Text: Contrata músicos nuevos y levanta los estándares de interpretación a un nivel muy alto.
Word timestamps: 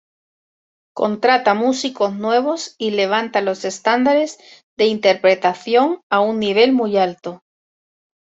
Contrata 0.95 1.53
músicos 1.53 2.15
nuevos 2.15 2.73
y 2.79 2.89
levanta 2.89 3.39
los 3.39 3.63
estándares 3.65 4.39
de 4.75 4.87
interpretación 4.87 6.01
a 6.09 6.21
un 6.21 6.39
nivel 6.39 6.73
muy 6.73 6.97
alto. 6.97 7.43